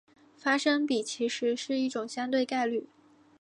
[0.35, 2.87] 发生比其实是一种相对概率。